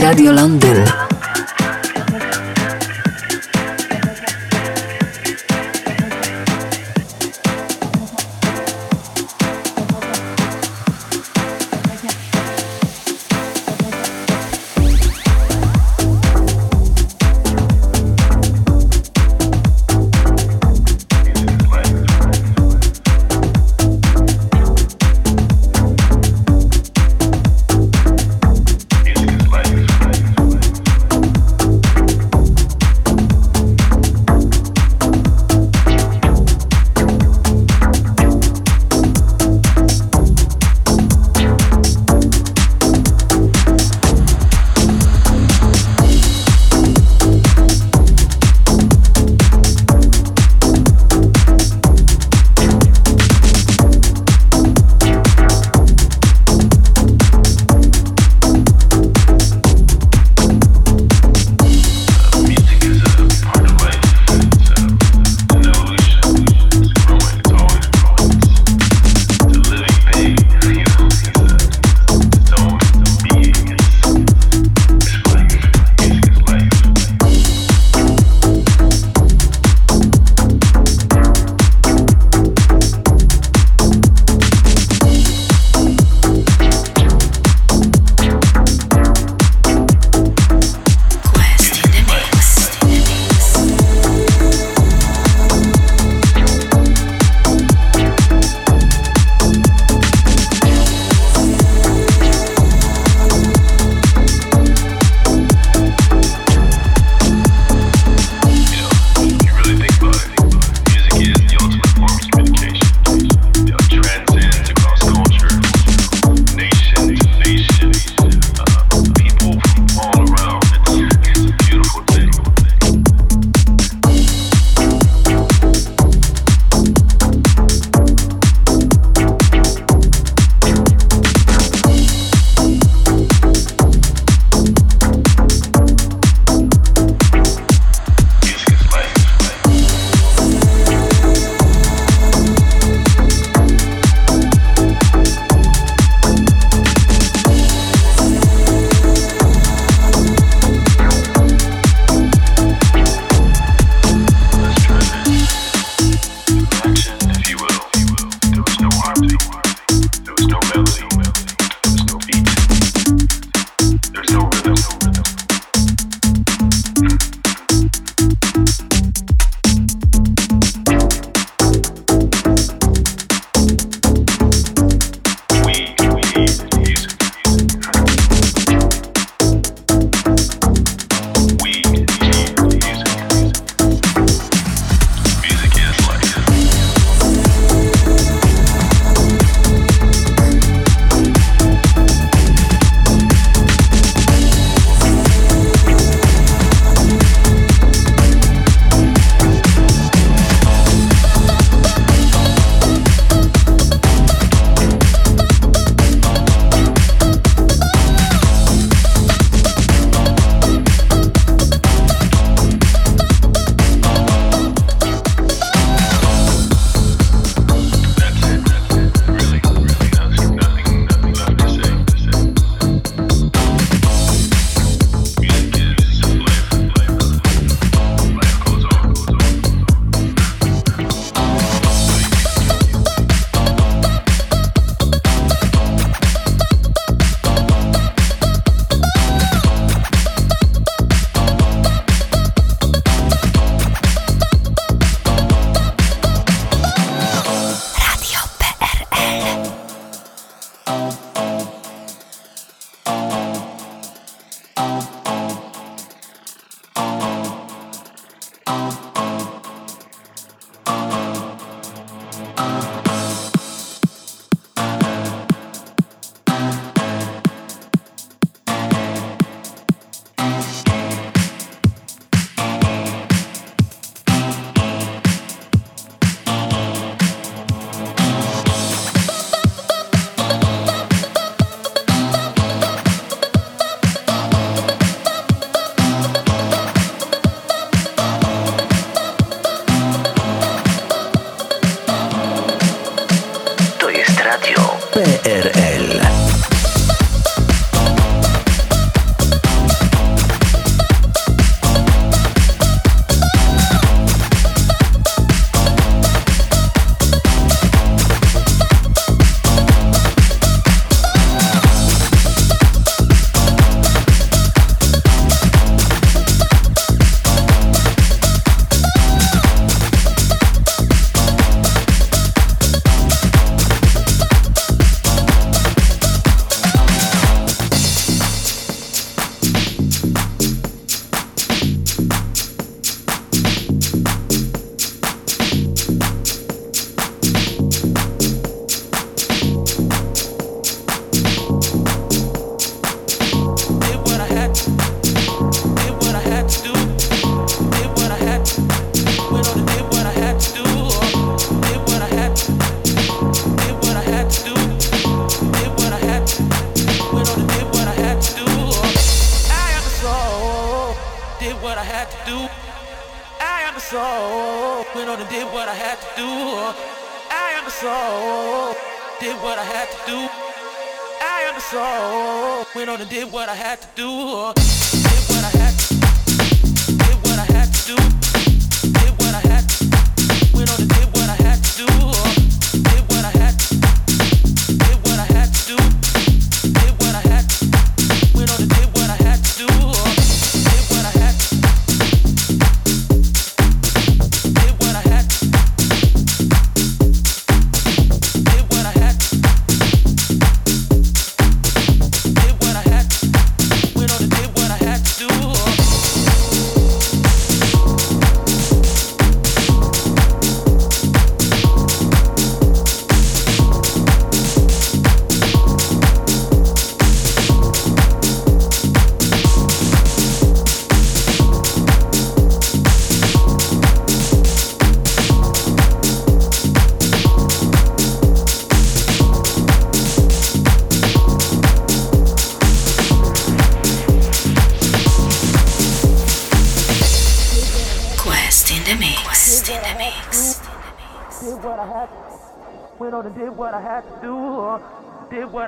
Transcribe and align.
Radio 0.00 0.32
London 0.32 0.93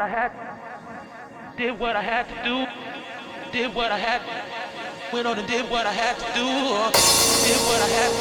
I 0.07 0.09
had, 0.09 0.33
did 1.57 1.81
what 1.81 1.97
I 1.97 2.01
had 2.01 2.29
to 2.31 2.39
do, 2.47 2.57
did 3.51 3.75
what 3.75 3.91
I 3.91 3.99
had, 3.99 4.23
went 5.13 5.27
on 5.27 5.37
and 5.37 5.49
did 5.49 5.69
what 5.69 5.85
I 5.85 5.91
had 5.91 6.15
to 6.15 6.27
do, 6.31 6.47
did 7.43 7.59
what 7.67 7.81
I 7.83 7.91
had, 7.91 8.13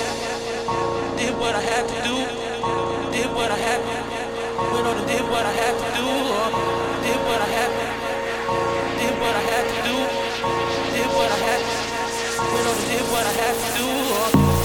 did 1.13 1.38
what 1.38 1.54
I 1.54 1.62
had 1.62 1.86
to 1.86 1.98
do, 2.01 2.15
did 3.13 3.30
what 3.38 3.51
I 3.51 3.58
had, 3.62 3.82
went 4.74 4.88
on 4.88 4.98
and 4.98 5.06
did 5.06 5.30
what 5.30 5.46
I 5.46 5.54
had 5.62 5.75
to 5.77 5.89
do, 5.94 6.10
did 7.06 7.20
what 7.22 7.42
I 7.46 7.50
had, 7.54 7.72
did 8.98 9.13
what 9.22 9.36
I 9.38 9.44
had 9.46 9.65
to 9.70 9.80
do, 9.86 9.98
did 10.89 11.10
what 11.13 11.30
I 11.30 11.39
had, 11.46 11.62
went 12.50 12.65
on 12.65 12.75
and 12.82 12.89
did 12.89 13.06
what 13.13 13.25
I 13.30 13.34
had 13.46 13.56
to 13.62 13.77
do. 13.77 14.64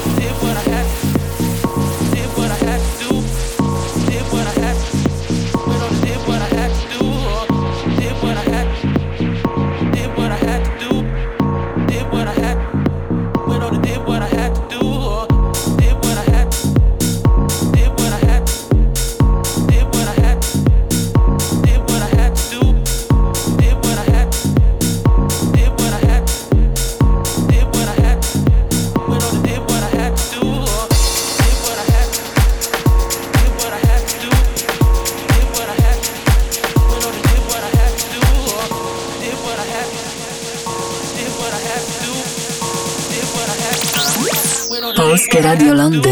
violando. 45.61 46.10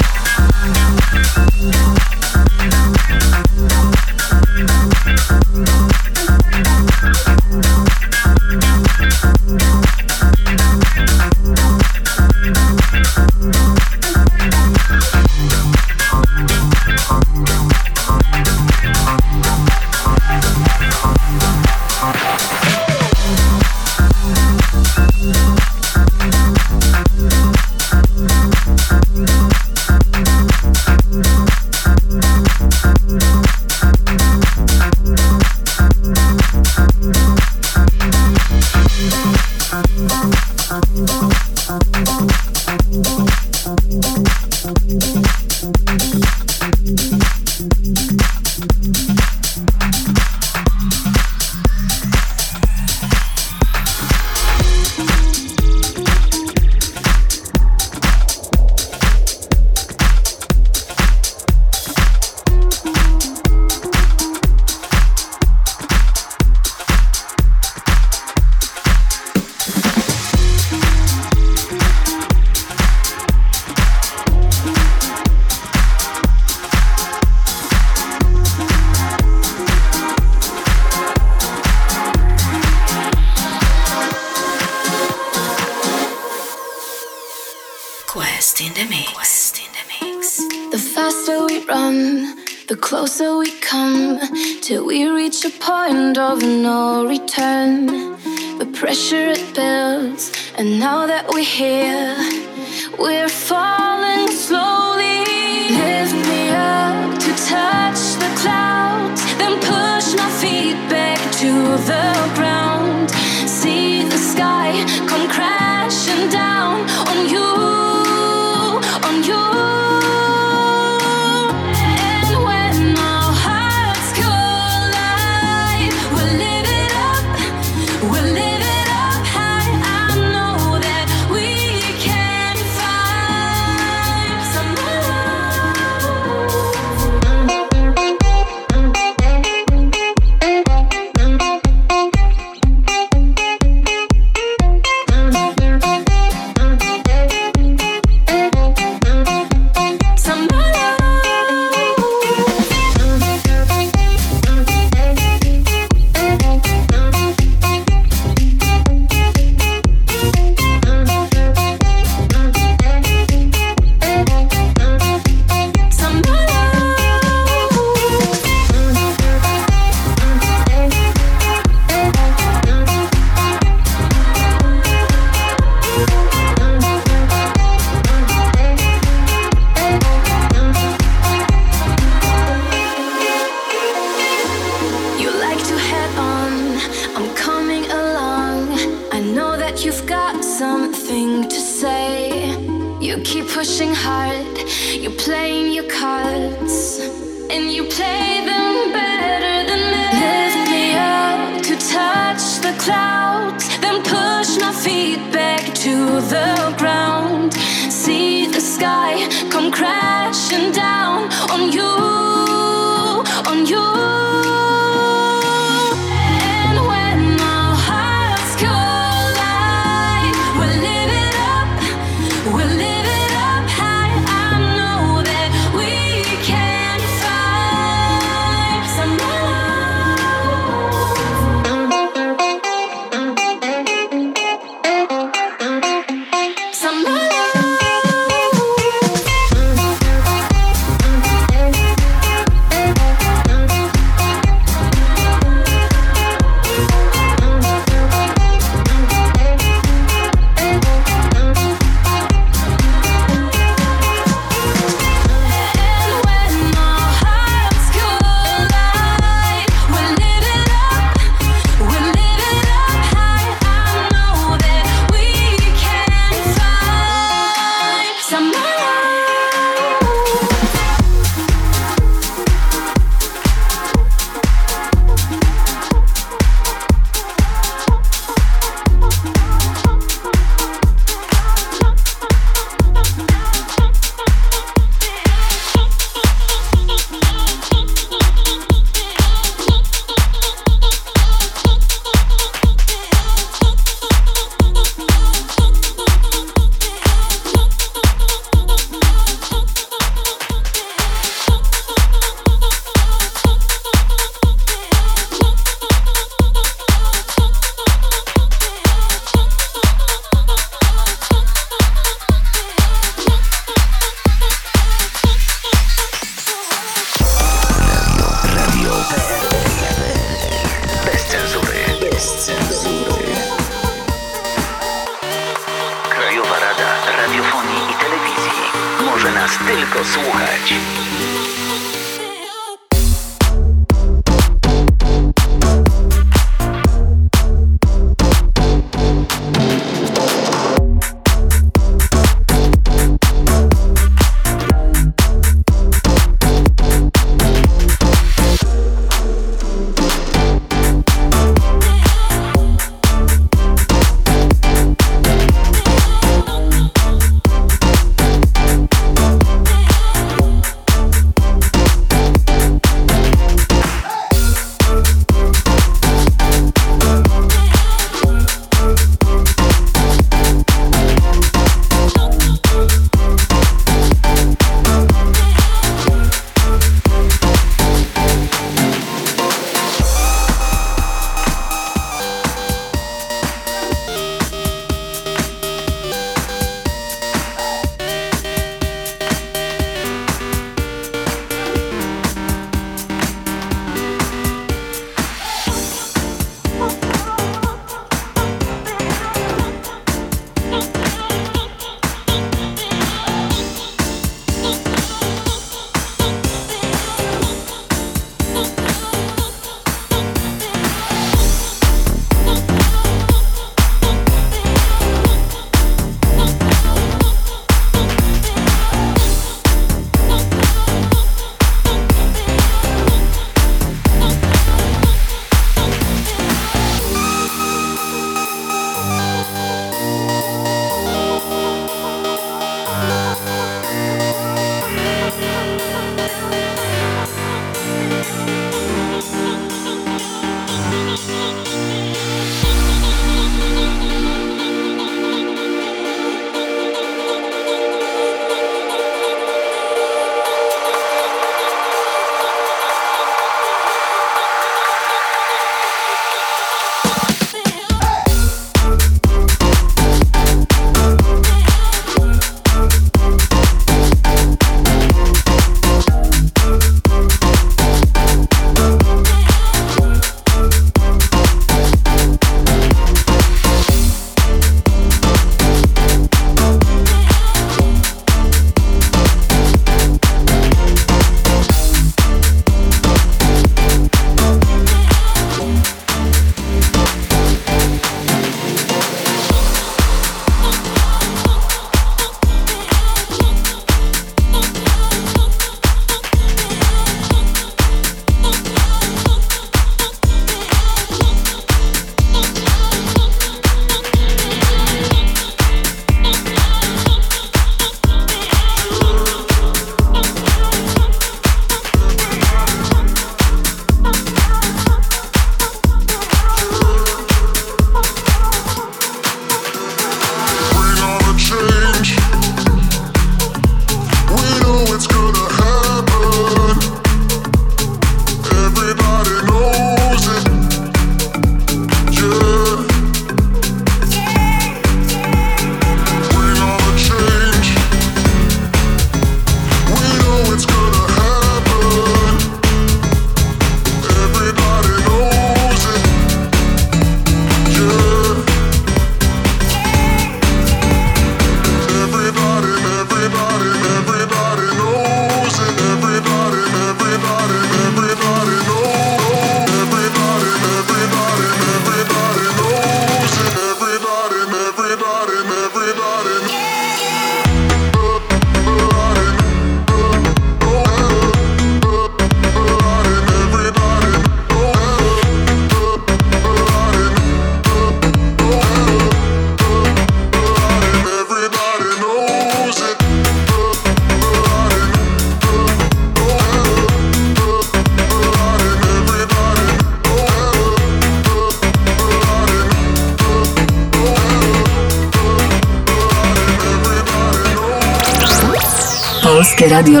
Radio 599.78 600.00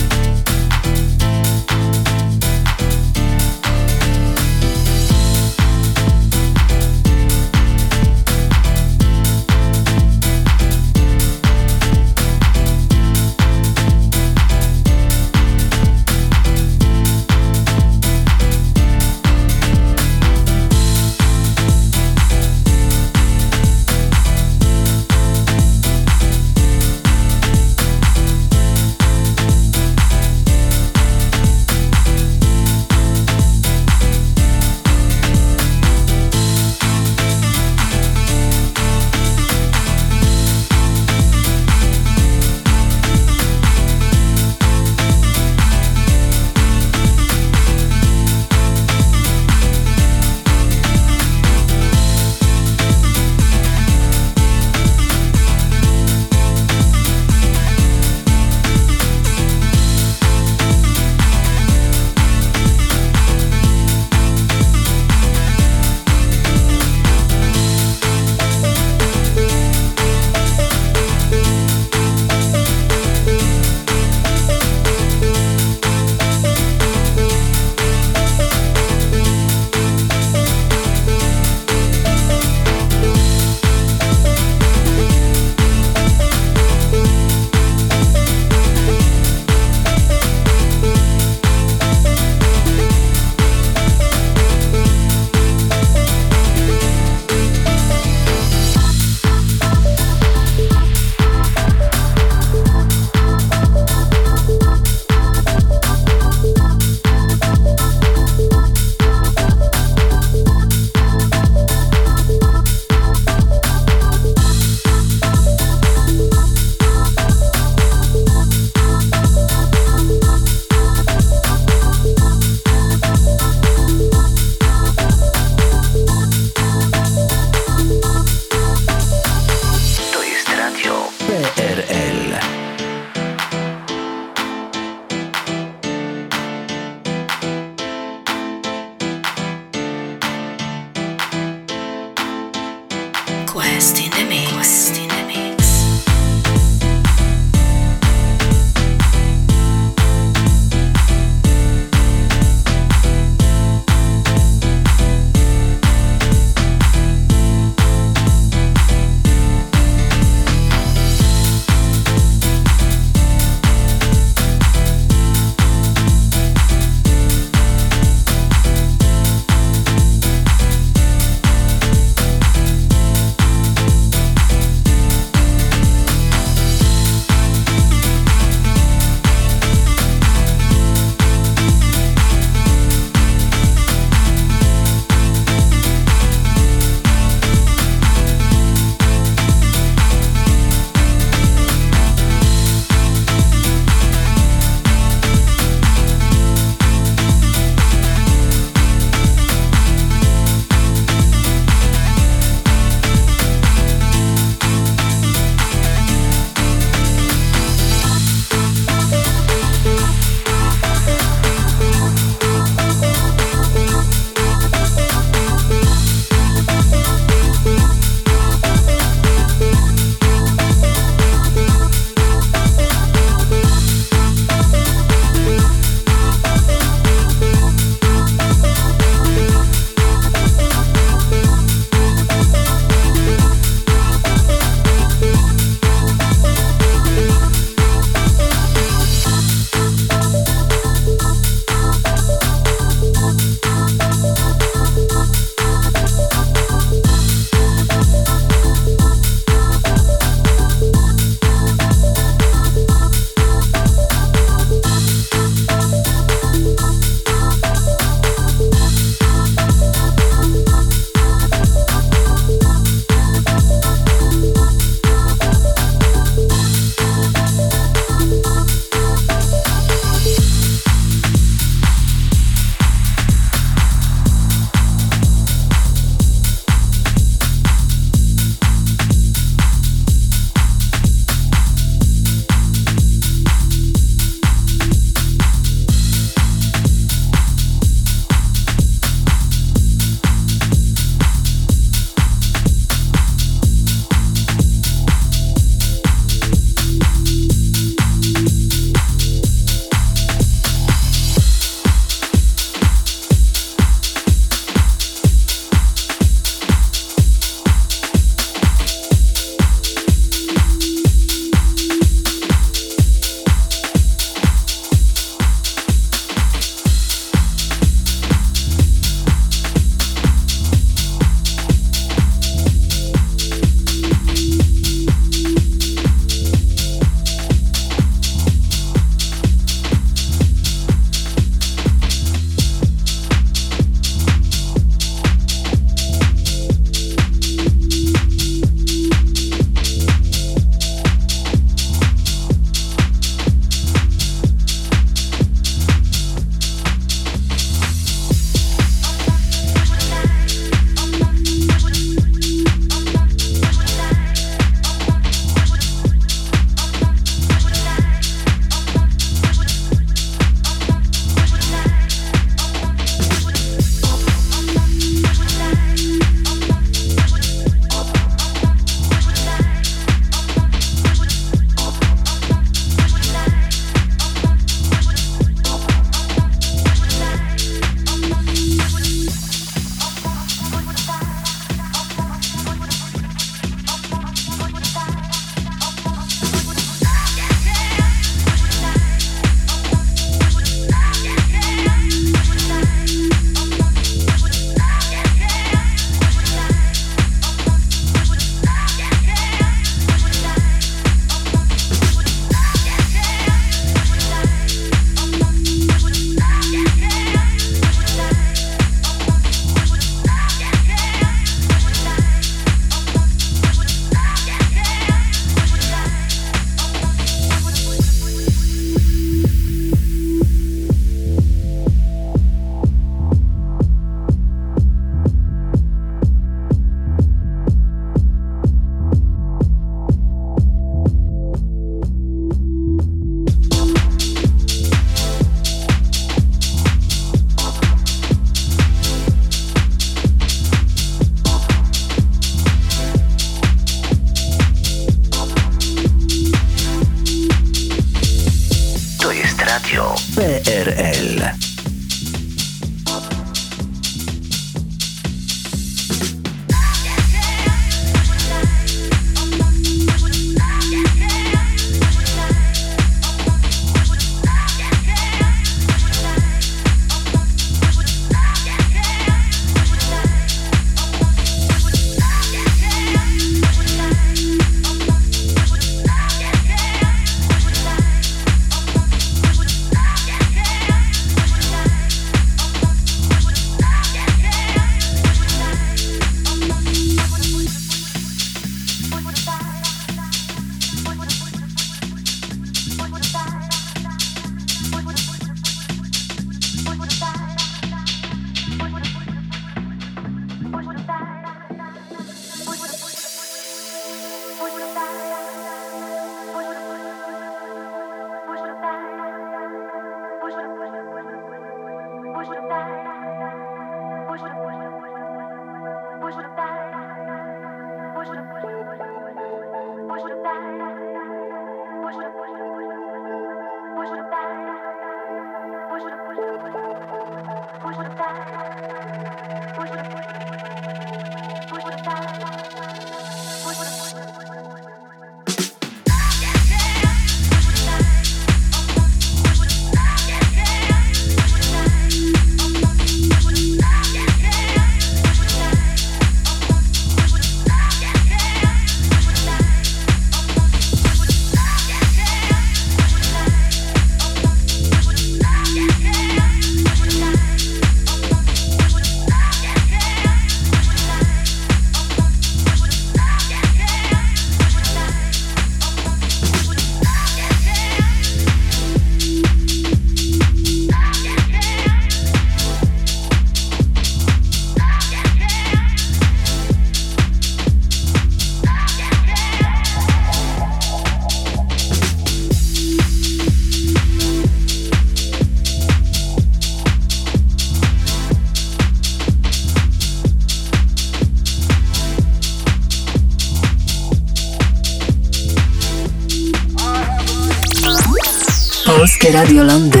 Radio 599.31 599.63
Londra. 599.63 600.00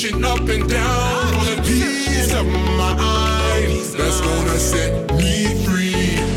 pushing 0.00 0.24
up 0.24 0.38
and 0.48 0.68
down 0.70 1.26
for 1.32 1.56
the 1.56 1.62
peace 1.62 2.32
of 2.32 2.46
my 2.46 2.94
mind 2.94 3.82
that's 3.98 4.20
gonna 4.20 4.56
set 4.56 5.12
me 5.16 5.64
free. 5.64 6.27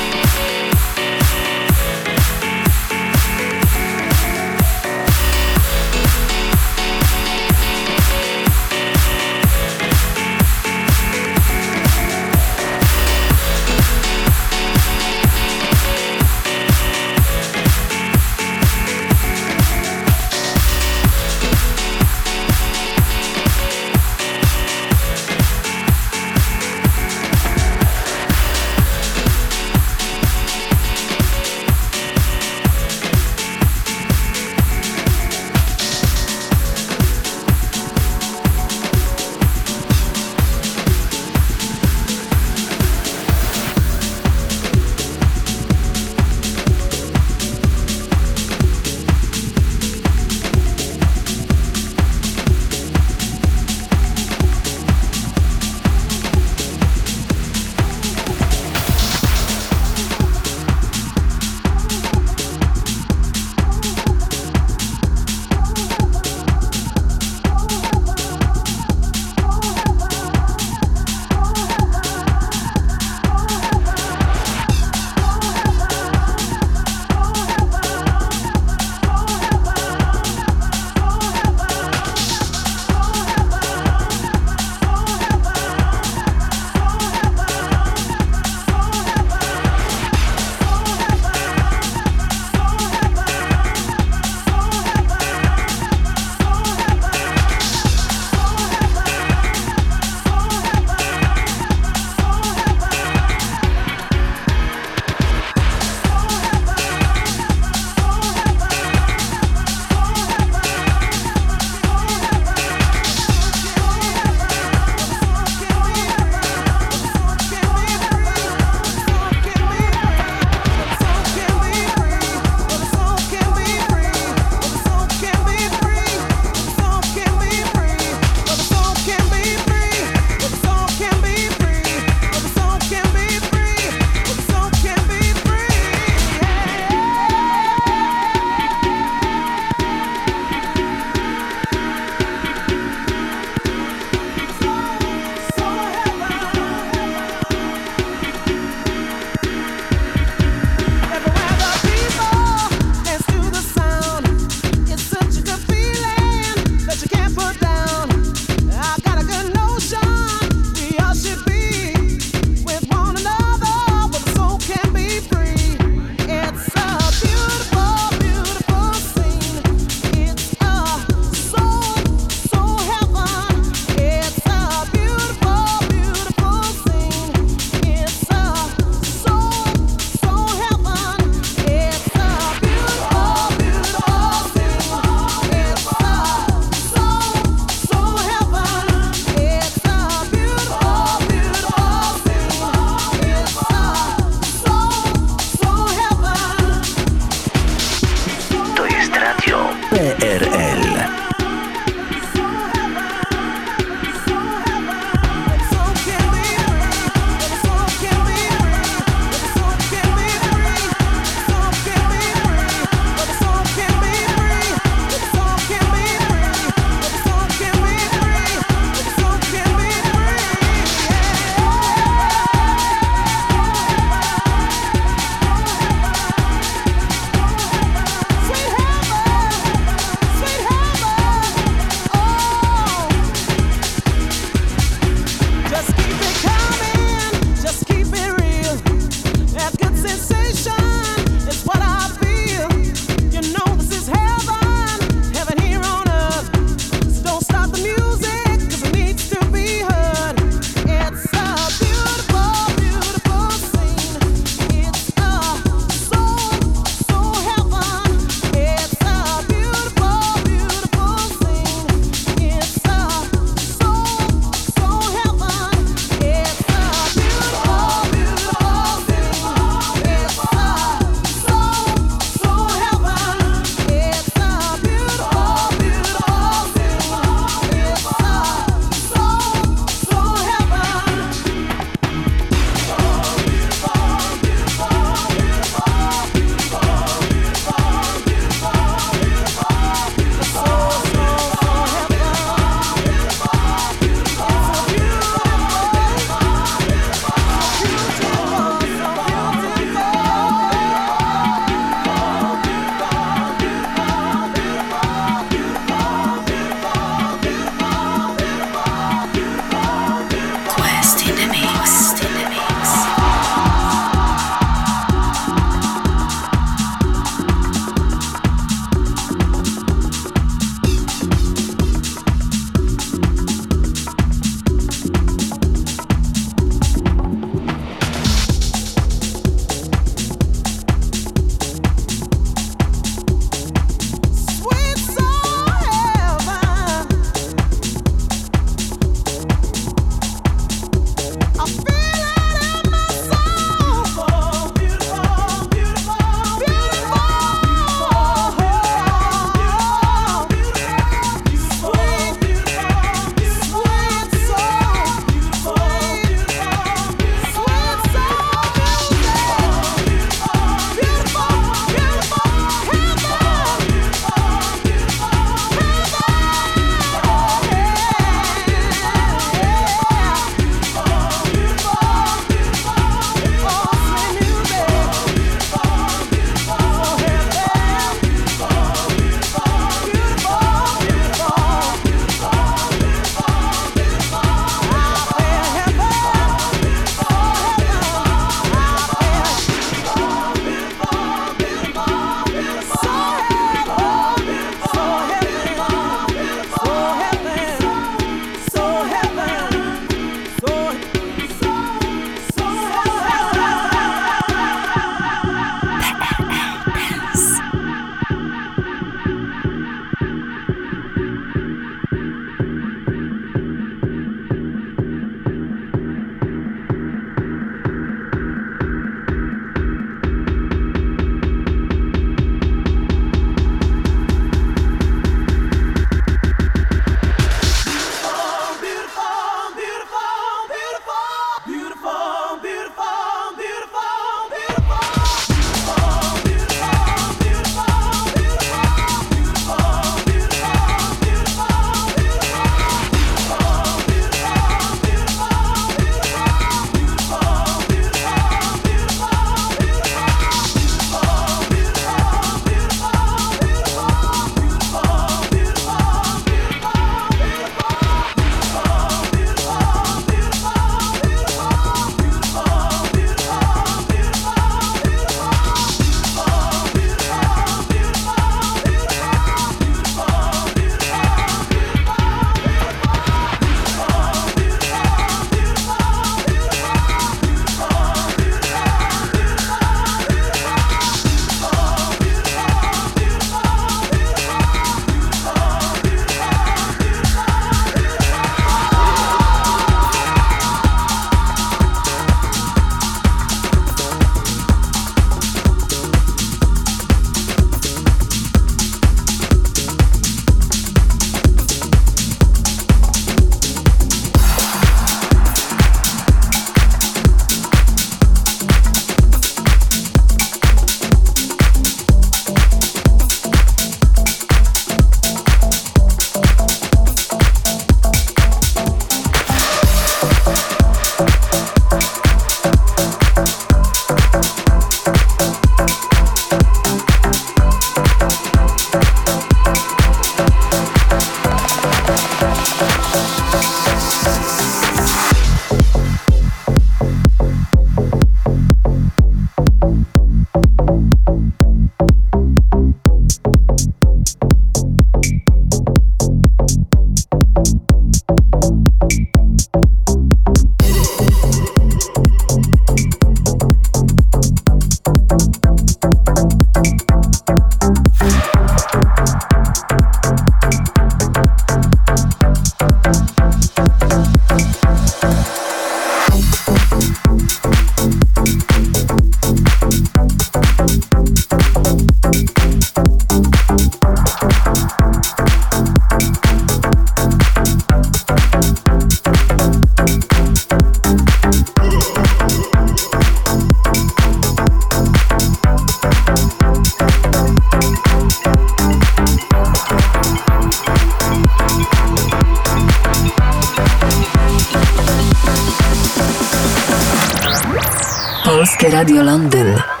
Radio 598.89 599.21
Londyn. 599.21 600.00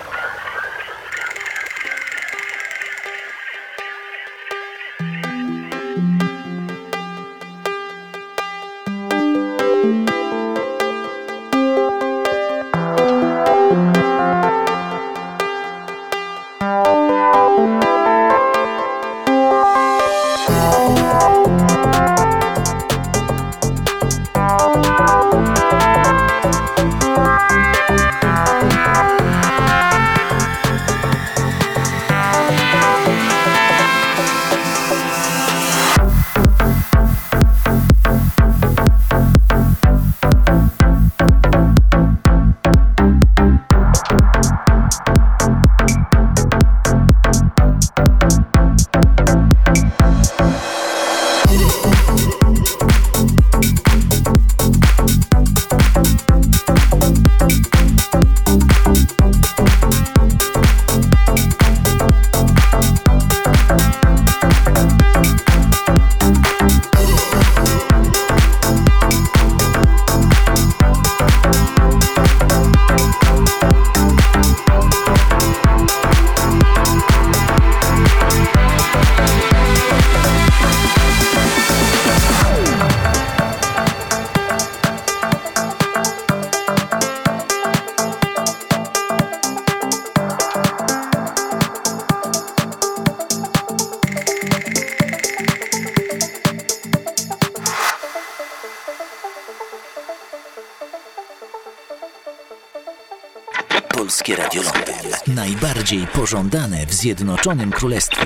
Pożądane 106.31 106.85
w 106.85 106.93
Zjednoczonym 106.93 107.71
Królestwie. 107.71 108.20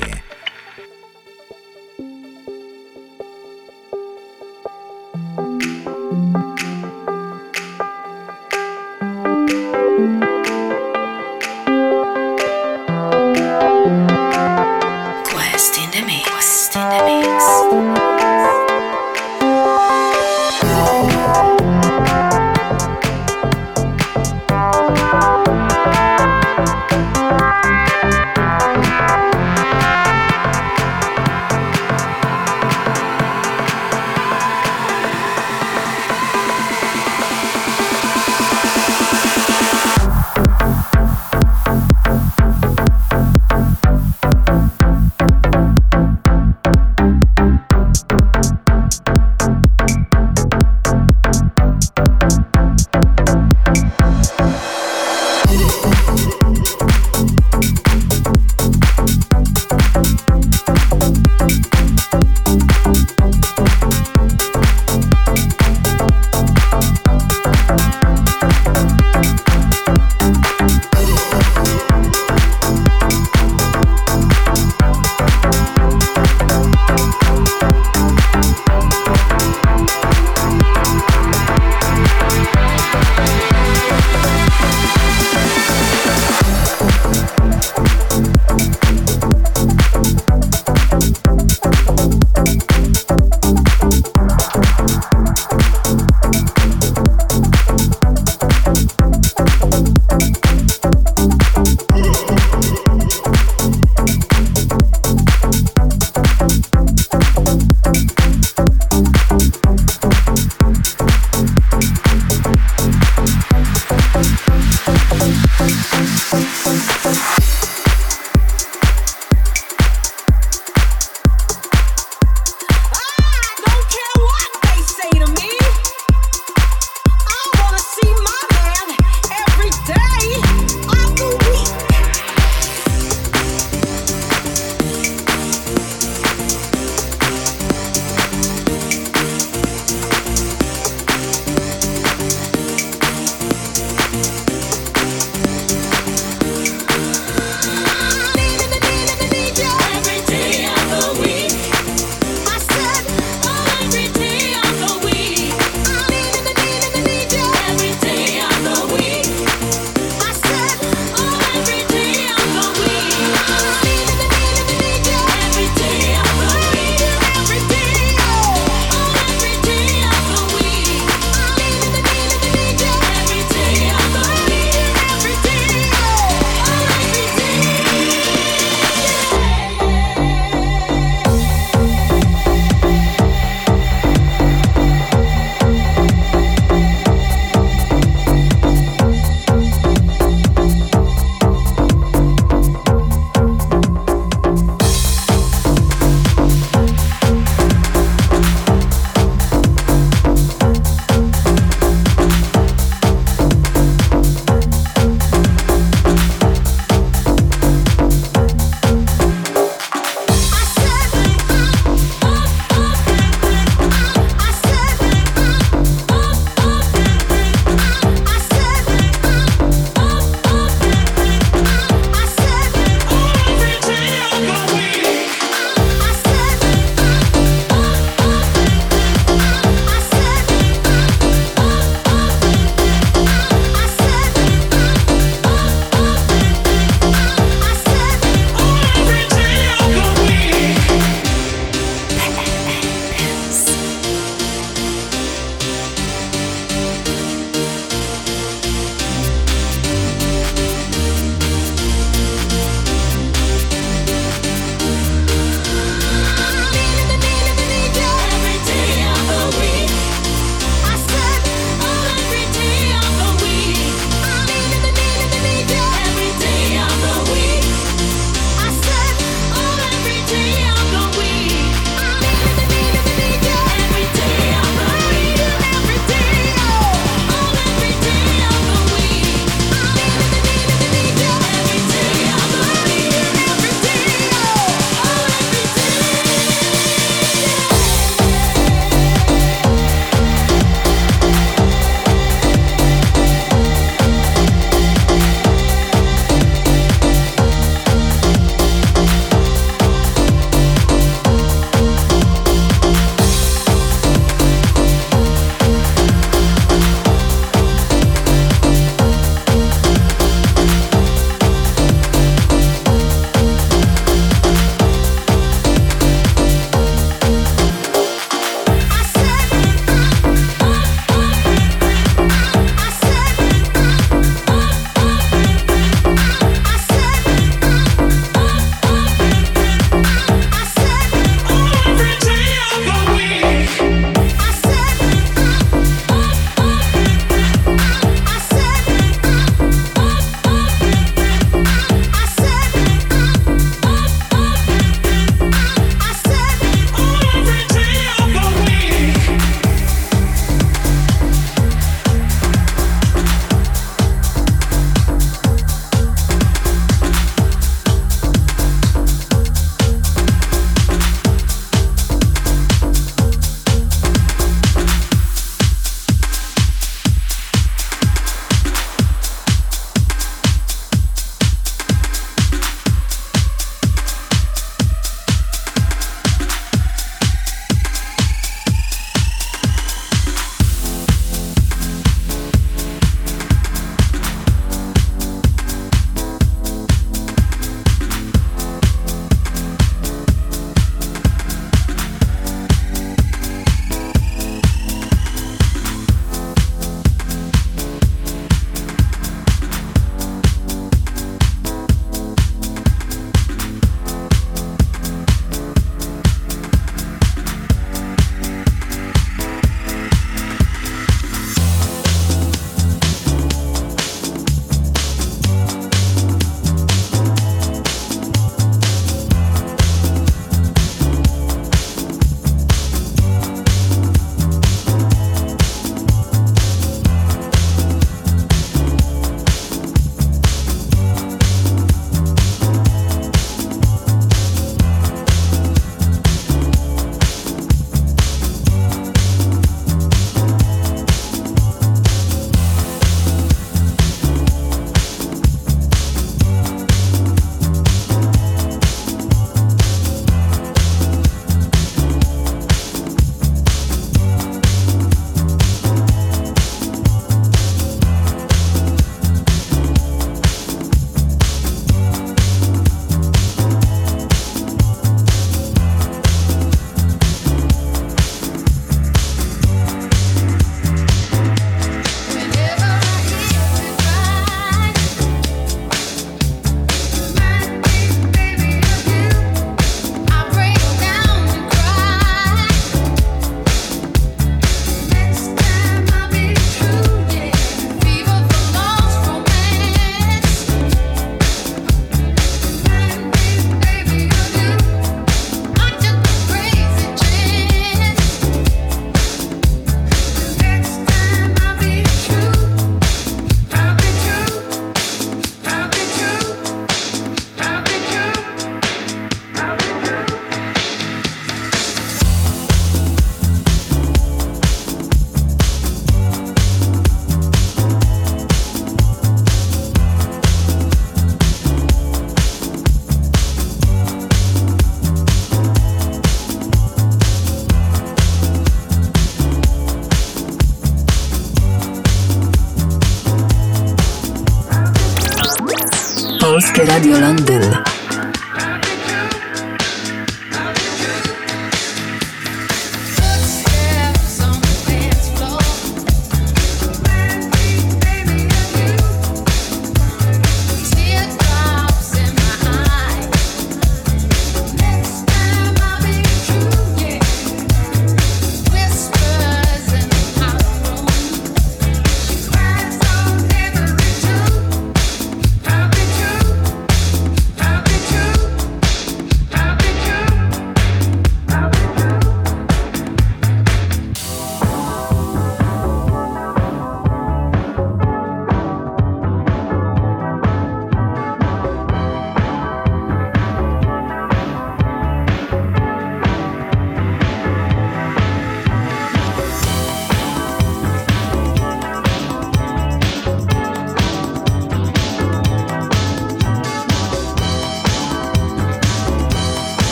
que 536.76 536.84
Radio 536.84 537.18
London. 537.22 537.95